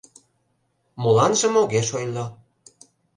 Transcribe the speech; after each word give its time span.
Моланжым 1.01 1.53
огеш 1.61 1.89
ойло. 1.99 2.25